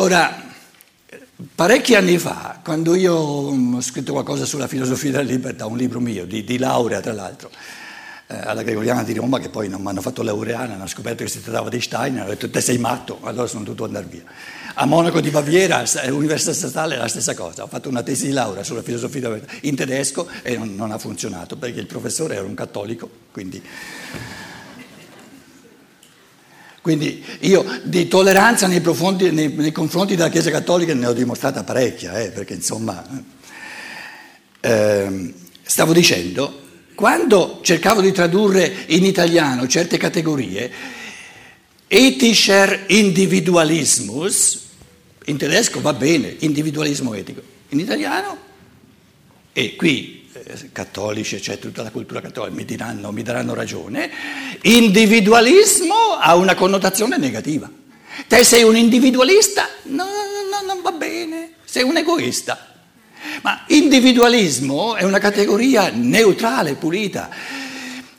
[0.00, 0.32] Ora,
[1.56, 6.24] parecchi anni fa, quando io ho scritto qualcosa sulla filosofia della libertà, un libro mio,
[6.24, 7.50] di, di laurea tra l'altro,
[8.28, 11.28] eh, alla Gregoriana di Roma, che poi non mi hanno fatto laureana, hanno scoperto che
[11.28, 14.22] si trattava di Stein, hanno detto te sei matto, allora sono dovuto andare via.
[14.74, 18.32] A Monaco di Baviera, Università Statale, è la stessa cosa, ho fatto una tesi di
[18.32, 22.36] laurea sulla filosofia della libertà in tedesco e non, non ha funzionato perché il professore
[22.36, 23.60] era un cattolico, quindi...
[26.88, 31.62] Quindi io di tolleranza nei, profondi, nei, nei, confronti della Chiesa Cattolica ne ho dimostrata
[31.62, 33.04] parecchia, eh, perché insomma,
[34.58, 36.62] eh, stavo dicendo,
[36.94, 40.72] quando cercavo di tradurre in italiano certe categorie,
[41.86, 44.60] ethischer Individualismus,
[45.26, 48.38] in tedesco va bene, individualismo etico, in italiano,
[49.52, 50.17] e qui
[50.72, 54.10] cattolici, c'è tutta la cultura cattolica, mi diranno, mi daranno ragione,
[54.62, 57.70] individualismo ha una connotazione negativa.
[58.26, 59.68] Te sei un individualista?
[59.84, 62.74] No, no, non va bene, sei un egoista.
[63.42, 67.30] Ma individualismo è una categoria neutrale, pulita.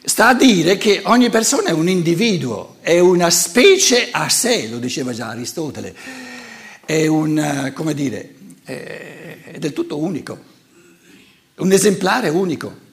[0.03, 4.79] Sta a dire che ogni persona è un individuo, è una specie a sé, lo
[4.79, 5.95] diceva già Aristotele,
[6.85, 10.48] è un, come dire, è del tutto unico
[11.59, 12.87] un esemplare unico.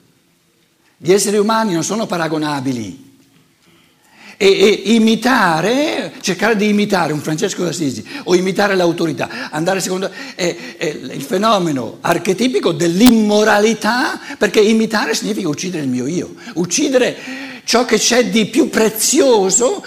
[0.97, 3.05] Gli esseri umani non sono paragonabili.
[4.39, 10.75] E, e, imitare, cercare di imitare un Francesco d'Assisi o imitare l'autorità, andare secondo è,
[10.77, 17.17] è il fenomeno archetipico dell'immoralità, perché imitare significa uccidere il mio io, uccidere
[17.63, 19.83] ciò che c'è di più prezioso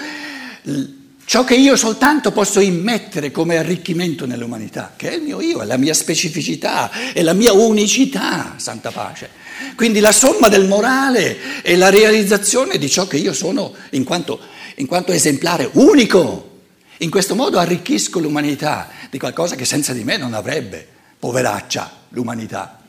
[1.30, 5.64] ciò che io soltanto posso immettere come arricchimento nell'umanità, che è il mio io, è
[5.64, 9.30] la mia specificità, è la mia unicità, santa pace.
[9.76, 14.40] Quindi la somma del morale è la realizzazione di ciò che io sono in quanto,
[14.78, 16.62] in quanto esemplare unico.
[16.98, 20.84] In questo modo arricchisco l'umanità di qualcosa che senza di me non avrebbe,
[21.16, 22.80] poveraccia, l'umanità.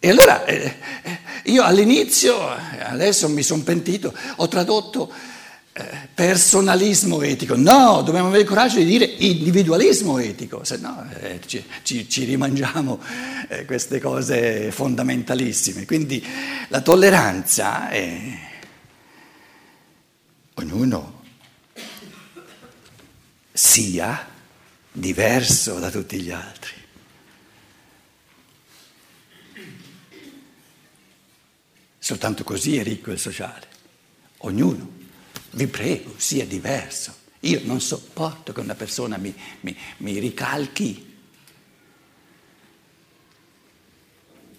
[0.00, 2.36] E allora eh, eh io all'inizio,
[2.80, 5.33] adesso mi sono pentito, ho tradotto
[6.14, 11.64] personalismo etico, no, dobbiamo avere il coraggio di dire individualismo etico, se no eh, ci,
[11.82, 13.00] ci, ci, rimangiamo
[13.48, 15.84] eh, queste cose fondamentalissime.
[15.84, 16.24] Quindi
[16.68, 18.38] la tolleranza è
[20.54, 21.22] ognuno
[23.52, 24.28] sia
[24.92, 26.72] diverso da tutti gli altri.
[31.98, 33.66] Soltanto così è ricco il sociale,
[34.38, 35.02] ognuno
[35.54, 37.14] vi prego, sia diverso.
[37.40, 41.12] Io non sopporto che una persona mi, mi, mi ricalchi.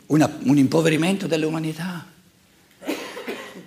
[0.08, 2.06] Una, un impoverimento dell'umanità.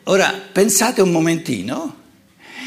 [0.05, 1.97] Ora pensate un momentino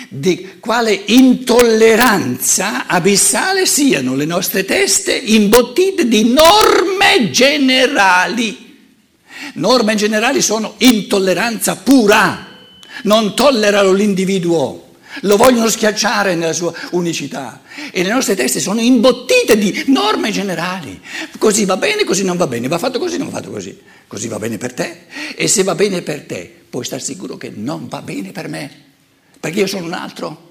[0.09, 8.69] di quale intolleranza abissale siano le nostre teste imbottite di norme generali.
[9.53, 12.50] Norme generali sono intolleranza pura
[13.03, 14.89] non tollerano l'individuo,
[15.21, 20.99] lo vogliono schiacciare nella sua unicità e le nostre teste sono imbottite di norme generali.
[21.37, 23.77] Così va bene, così non va bene, va fatto così, non va fatto così.
[24.07, 27.51] Così va bene per te e se va bene per te puoi stare sicuro che
[27.53, 28.69] non va bene per me,
[29.39, 30.49] perché io sono un altro.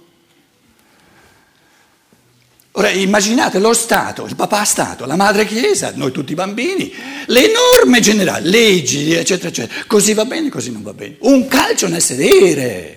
[2.73, 6.93] Ora immaginate lo Stato, il papà Stato, la madre Chiesa, noi tutti i bambini,
[7.27, 9.85] le norme generali, leggi, eccetera, eccetera.
[9.89, 11.17] Così va bene, così non va bene.
[11.21, 12.97] Un calcio nel sedere.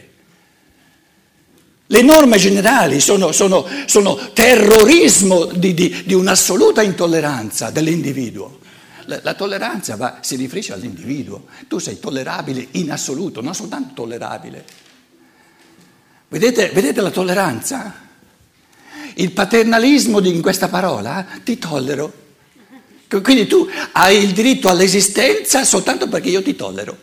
[1.87, 8.59] Le norme generali sono, sono, sono terrorismo di, di, di, un'assoluta intolleranza dell'individuo.
[9.05, 11.45] La, la tolleranza va, si riferisce all'individuo.
[11.67, 14.65] Tu sei tollerabile in assoluto, non soltanto tollerabile.
[16.29, 18.11] Vedete, vedete la tolleranza?
[19.15, 22.21] Il paternalismo in questa parola ti tollero.
[23.21, 26.97] Quindi tu hai il diritto all'esistenza soltanto perché io ti tollero.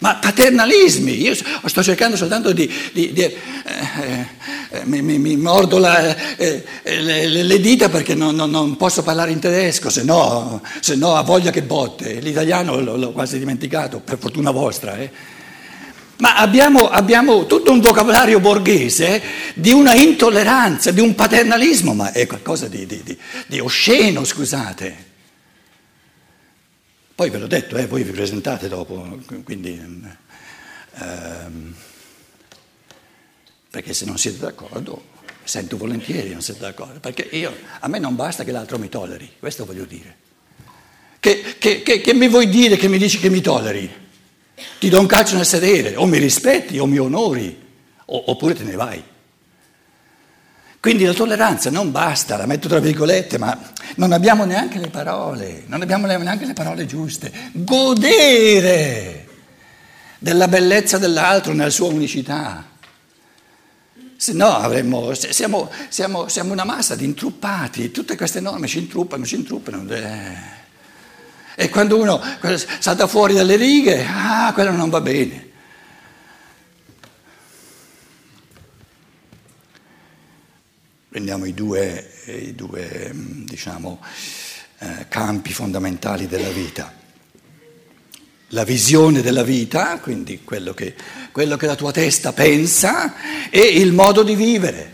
[0.00, 2.72] Ma paternalismi, io sto cercando soltanto di...
[2.92, 4.36] di, di eh,
[4.70, 9.32] eh, mi, mi, mordo la, eh, le, le, dita perché non, non, non, posso parlare
[9.32, 12.20] in tedesco, se no, se no ha voglia che botte.
[12.20, 14.96] L'italiano l'ho, quasi dimenticato, per fortuna vostra.
[16.18, 19.22] Ma abbiamo, abbiamo, tutto un vocabolario borghese
[19.54, 25.06] di una intolleranza, di un paternalismo, ma è qualcosa di, di, di, di osceno, scusate.
[27.14, 29.80] Poi ve l'ho detto, eh, voi vi presentate dopo, quindi...
[30.94, 31.74] Ehm,
[33.70, 35.04] perché se non siete d'accordo,
[35.44, 39.34] sento volentieri non siete d'accordo, perché io, a me non basta che l'altro mi tolleri,
[39.38, 40.16] questo voglio dire.
[41.20, 44.06] Che, che, che, che mi vuoi dire che mi dici che mi tolleri?
[44.78, 47.56] Ti do un calcio nel sedere, o mi rispetti, o mi onori,
[48.06, 49.02] o, oppure te ne vai.
[50.80, 53.58] Quindi la tolleranza non basta, la metto tra virgolette, ma
[53.96, 57.32] non abbiamo neanche le parole, non abbiamo neanche le parole giuste.
[57.52, 59.26] Godere
[60.18, 62.64] della bellezza dell'altro nella sua unicità.
[64.16, 69.24] Se no avremmo, siamo, siamo, siamo, una massa di intruppati, tutte queste norme ci intruppano,
[69.24, 69.84] ci intruppano.
[69.92, 70.56] Eh.
[71.60, 72.22] E quando uno
[72.78, 75.46] salta fuori dalle righe, ah, quello non va bene.
[81.18, 84.00] prendiamo i due, i due diciamo,
[84.78, 86.94] eh, campi fondamentali della vita.
[88.50, 90.94] La visione della vita, quindi quello che,
[91.32, 94.92] quello che la tua testa pensa, e il modo di vivere.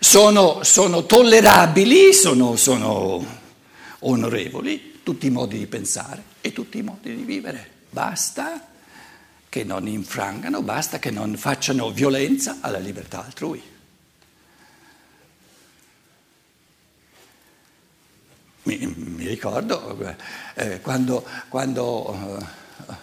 [0.00, 3.24] Sono, sono tollerabili, sono, sono
[4.00, 7.64] onorevoli tutti i modi di pensare e tutti i modi di vivere.
[7.90, 8.66] Basta
[9.48, 13.62] che non infrangano, basta che non facciano violenza alla libertà altrui.
[18.64, 19.96] Mi, mi ricordo
[20.54, 22.40] eh, quando, quando
[22.88, 22.94] eh,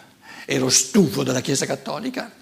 [0.55, 2.33] ero stufo della Chiesa Cattolica,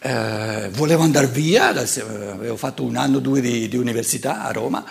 [0.00, 4.84] eh, volevo andare via, avevo fatto un anno o due di, di università a Roma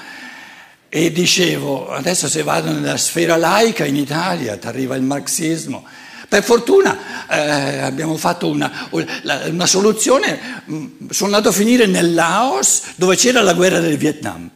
[0.95, 5.83] e dicevo adesso se vado nella sfera laica in Italia ti arriva il marxismo.
[6.29, 12.83] Per fortuna eh, abbiamo fatto una, una, soluzione, mm, sono andato a finire nel Laos
[12.95, 14.51] dove c'era la guerra del Vietnam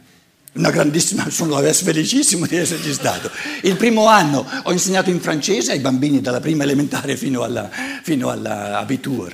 [0.54, 3.32] una grandissima, sono felicissimo di esserci stato.
[3.62, 7.68] Il primo anno ho insegnato in francese ai bambini dalla prima elementare fino alla,
[8.04, 8.86] fino alla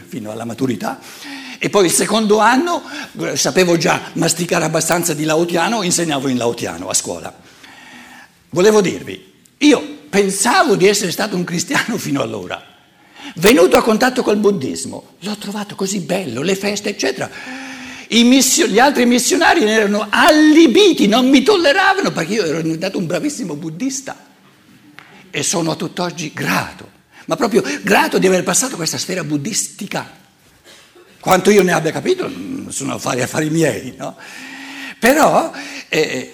[0.07, 1.00] fino alla maturità.
[1.63, 2.83] E poi il secondo anno
[3.21, 7.33] eh, sapevo già masticare abbastanza di laotiano, insegnavo in laotiano a scuola.
[8.50, 12.62] Volevo dirvi, io pensavo di essere stato un cristiano fino allora.
[13.36, 17.31] Venuto a contatto col buddismo, l'ho trovato così bello, le feste, eccetera
[18.10, 23.56] Mission, gli altri missionari erano allibiti, non mi tolleravano perché io ero diventato un bravissimo
[23.56, 24.18] buddista
[25.31, 26.92] e sono a tutt'oggi grato,
[27.27, 30.22] ma proprio grato di aver passato questa sfera buddistica.
[31.23, 32.29] Quanto io ne abbia capito,
[32.67, 34.17] sono affari, affari miei, no?
[34.99, 35.53] Però
[35.87, 36.33] eh,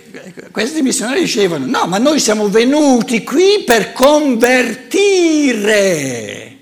[0.49, 6.57] questi missionari dicevano, no, ma noi siamo venuti qui per convertire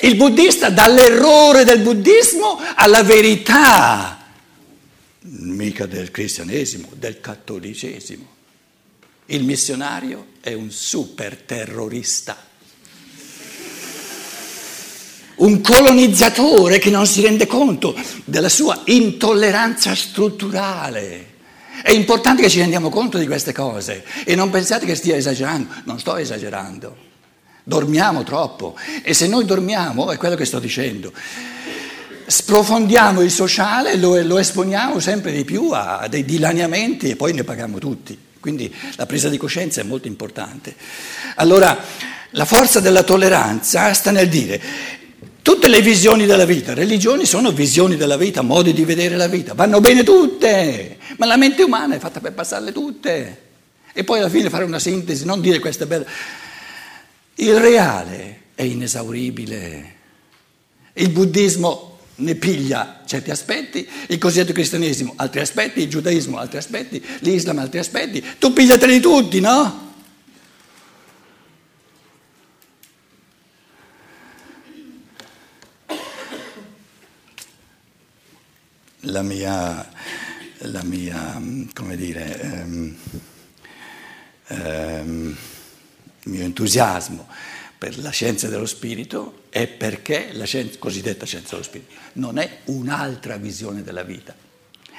[0.00, 4.24] il buddista dall'errore del buddismo alla verità,
[5.18, 8.26] mica del cristianesimo, del cattolicesimo.
[9.26, 12.48] Il missionario è un super terrorista,
[15.40, 17.94] un colonizzatore che non si rende conto
[18.24, 21.28] della sua intolleranza strutturale.
[21.82, 25.68] È importante che ci rendiamo conto di queste cose e non pensate che stia esagerando,
[25.84, 27.08] non sto esagerando.
[27.64, 31.12] Dormiamo troppo e se noi dormiamo, è quello che sto dicendo,
[32.26, 37.44] sprofondiamo il sociale, lo, lo esponiamo sempre di più a dei dilaniamenti e poi ne
[37.44, 38.18] paghiamo tutti.
[38.40, 40.74] Quindi la presa di coscienza è molto importante.
[41.36, 41.78] Allora,
[42.30, 44.60] la forza della tolleranza sta nel dire
[45.42, 49.54] tutte le visioni della vita, religioni sono visioni della vita, modi di vedere la vita,
[49.54, 53.42] vanno bene tutte, ma la mente umana è fatta per passarle tutte.
[53.92, 56.04] E poi alla fine fare una sintesi, non dire questa bella...
[57.36, 59.94] Il reale è inesauribile.
[60.94, 67.02] Il buddismo ne piglia certi aspetti, il cosiddetto cristianesimo altri aspetti, il giudaismo altri aspetti,
[67.20, 68.22] l'Islam altri aspetti.
[68.38, 69.89] Tu pigliateli tutti, no?
[79.04, 79.88] La mia,
[80.58, 81.40] la mia
[81.72, 82.96] come dire, um,
[84.48, 85.36] um,
[86.24, 87.26] il mio entusiasmo
[87.78, 92.58] per la scienza dello spirito è perché la scienza, cosiddetta scienza dello spirito non è
[92.64, 94.34] un'altra visione della vita,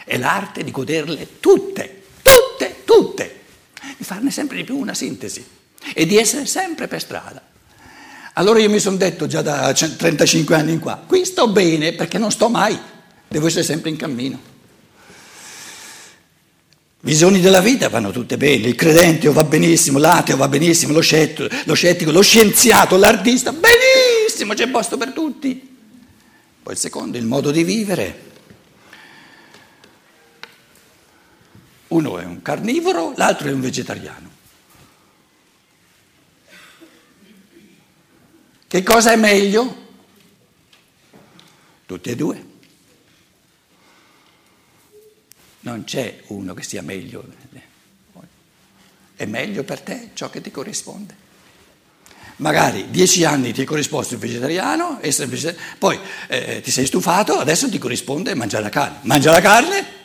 [0.04, 3.42] è l'arte di goderle tutte, tutte, tutte,
[3.98, 5.46] di farne sempre di più una sintesi
[5.94, 7.50] e di essere sempre per strada.
[8.34, 12.18] Allora io mi sono detto già da 35 anni in qua, qui sto bene perché
[12.18, 12.80] non sto mai,
[13.32, 14.50] devo essere sempre in cammino.
[17.04, 21.48] Visioni della vita vanno tutte bene, il credente va benissimo, l'ateo va benissimo, lo scettico,
[21.66, 25.78] lo, scettico, lo scienziato, l'artista, benissimo, c'è posto per tutti.
[26.62, 28.30] Poi il secondo, il modo di vivere.
[31.88, 34.30] Uno è un carnivoro, l'altro è un vegetariano.
[38.68, 39.76] Che cosa è meglio?
[41.86, 42.51] Tutti e due.
[45.82, 47.24] Non c'è uno che sia meglio.
[49.16, 51.30] È meglio per te ciò che ti corrisponde.
[52.38, 55.00] magari dieci anni ti è corrisposto il vegetariano,
[55.78, 58.98] poi eh, ti sei stufato, adesso ti corrisponde mangiare la carne.
[59.02, 60.00] Mangia la carne?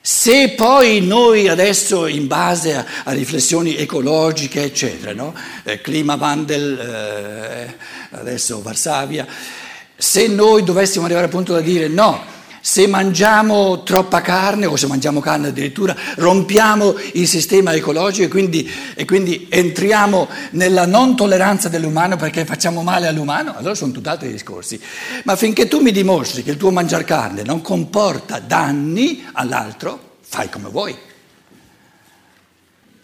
[0.00, 5.34] Se poi noi adesso, in base a, a riflessioni ecologiche, eccetera, no?
[5.64, 7.76] eh, Klimawandel, eh,
[8.10, 9.26] adesso Varsavia,
[9.96, 14.86] se noi dovessimo arrivare al punto da dire no, se mangiamo troppa carne o se
[14.86, 21.68] mangiamo carne addirittura rompiamo il sistema ecologico e quindi, e quindi entriamo nella non tolleranza
[21.68, 24.80] dell'umano perché facciamo male all'umano, allora sono tutt'altri discorsi.
[25.24, 30.48] Ma finché tu mi dimostri che il tuo mangiare carne non comporta danni all'altro, fai
[30.48, 30.96] come vuoi.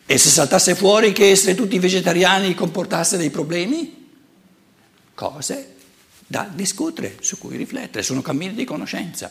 [0.06, 4.02] E se saltasse fuori che essere tutti vegetariani comportasse dei problemi?
[5.14, 5.74] Cose
[6.26, 9.30] da discutere, su cui riflettere, sono cammini di conoscenza.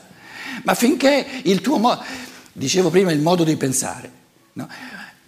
[0.63, 2.03] Ma finché il tuo modo,
[2.51, 4.11] dicevo prima il modo di pensare,
[4.53, 4.67] no?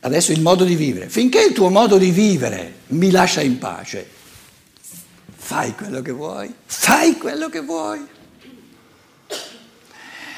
[0.01, 4.07] adesso il modo di vivere, finché il tuo modo di vivere mi lascia in pace,
[5.35, 8.13] fai quello che vuoi, fai quello che vuoi.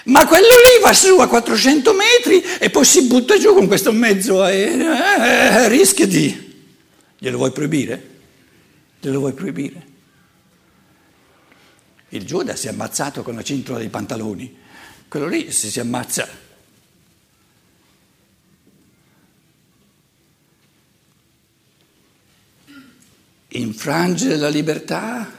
[0.05, 3.91] Ma quello lì va su a 400 metri e poi si butta giù con questo
[3.91, 6.45] mezzo aereo, eh, rischia di...
[7.17, 8.09] Glielo vuoi proibire?
[9.01, 9.95] Glielo vuoi proibire?
[12.09, 14.57] Il Giuda si è ammazzato con la cintura dei pantaloni,
[15.07, 16.45] quello lì se si ammazza.
[23.49, 25.31] Infrangere la libertà,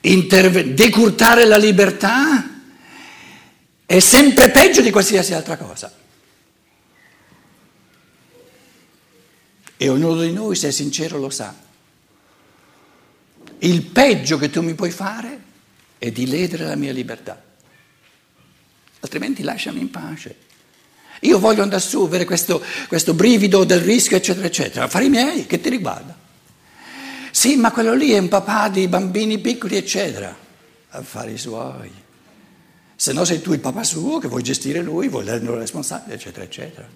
[0.00, 2.50] interve- decurtare la libertà
[3.86, 5.92] è sempre peggio di qualsiasi altra cosa.
[9.76, 11.68] E ognuno di noi, se è sincero, lo sa.
[13.60, 15.40] Il peggio che tu mi puoi fare
[15.98, 17.42] è di ledere la mia libertà.
[19.00, 20.36] Altrimenti lasciami in pace.
[21.20, 24.84] Io voglio andare su, avere questo, questo brivido del rischio, eccetera, eccetera.
[24.84, 26.16] Affari miei, che ti riguarda?
[27.30, 30.34] Sì, ma quello lì è un papà di bambini piccoli, eccetera.
[30.90, 32.08] Affari suoi
[33.00, 36.44] se no sei tu il papà suo che vuoi gestire lui, vuoi renderlo responsabile, eccetera,
[36.44, 36.86] eccetera.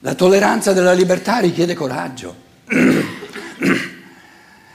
[0.00, 2.34] La tolleranza della libertà richiede coraggio,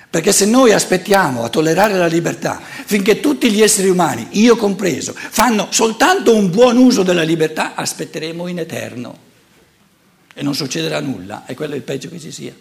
[0.09, 5.13] perché se noi aspettiamo a tollerare la libertà finché tutti gli esseri umani, io compreso,
[5.13, 9.25] fanno soltanto un buon uso della libertà, aspetteremo in eterno
[10.33, 12.53] e non succederà nulla, e quello è il peggio che ci sia.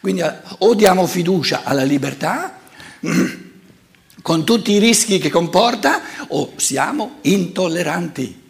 [0.00, 0.22] Quindi
[0.58, 2.58] o diamo fiducia alla libertà,
[4.20, 8.45] con tutti i rischi che comporta o siamo intolleranti.